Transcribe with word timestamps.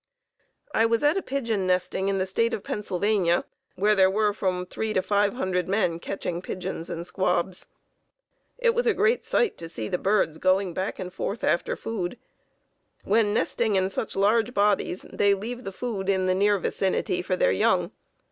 I 0.73 0.87
was 0.87 1.03
at 1.03 1.15
a 1.15 1.21
pigeon 1.21 1.67
nesting 1.67 2.09
in 2.09 2.17
the 2.17 2.25
State 2.25 2.55
of 2.55 2.63
Pennsylvania 2.63 3.45
where 3.75 3.93
there 3.93 4.09
were 4.09 4.33
from 4.33 4.65
three 4.65 4.93
to 4.93 5.01
five 5.03 5.33
hundred 5.35 5.69
men 5.69 5.99
catching 5.99 6.41
pigeons 6.41 6.89
and 6.89 7.05
squabs. 7.05 7.67
It 8.57 8.73
was 8.73 8.87
a 8.87 8.95
great 8.95 9.23
sight 9.23 9.59
to 9.59 9.69
see 9.69 9.87
the 9.87 9.99
birds 9.99 10.39
going 10.39 10.73
back 10.73 10.97
and 10.97 11.13
forth 11.13 11.43
after 11.43 11.75
food. 11.75 12.17
When 13.03 13.31
nesting 13.31 13.75
in 13.75 13.91
such 13.91 14.15
large 14.15 14.55
bodies, 14.55 15.05
they 15.13 15.35
leave 15.35 15.65
the 15.65 15.71
food 15.71 16.09
in 16.09 16.25
the 16.25 16.33
near 16.33 16.57
vicinity 16.57 17.21
for 17.21 17.35
their 17.35 17.51
young. 17.51 17.91